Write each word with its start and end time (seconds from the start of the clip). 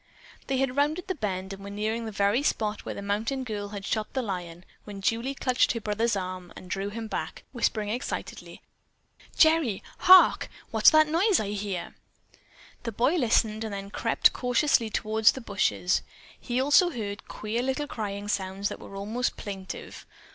They 0.47 0.57
had 0.57 0.75
rounded 0.75 1.05
the 1.07 1.13
bend 1.13 1.53
and 1.53 1.63
were 1.63 1.69
nearing 1.69 2.05
the 2.05 2.11
very 2.11 2.41
spot 2.41 2.83
where 2.85 2.95
the 2.95 3.03
mountain 3.03 3.43
girl 3.43 3.67
had 3.67 3.85
shot 3.85 4.11
the 4.13 4.23
lion, 4.23 4.65
when 4.83 4.99
Julie 4.99 5.35
clutched 5.35 5.73
her 5.73 5.79
brother's 5.79 6.15
arm 6.15 6.51
and 6.55 6.71
drew 6.71 6.89
him 6.89 7.05
back, 7.07 7.43
whispering 7.51 7.89
excitedly: 7.89 8.63
"Gerry! 9.37 9.83
Hark! 9.99 10.49
What's 10.71 10.89
that 10.89 11.07
noise 11.07 11.39
I 11.39 11.49
hear?" 11.49 11.93
The 12.81 12.91
boy 12.91 13.13
listened 13.17 13.63
and 13.63 13.71
then 13.75 13.91
crept 13.91 14.33
cautiously 14.33 14.89
toward 14.89 15.25
the 15.25 15.39
bushes. 15.41 16.01
He 16.39 16.59
also 16.59 16.89
heard 16.89 17.27
queer 17.27 17.61
little 17.61 17.85
crying 17.85 18.27
sounds 18.27 18.69
that 18.69 18.79
were 18.79 18.95
almost 18.95 19.37
plaintive. 19.37 20.07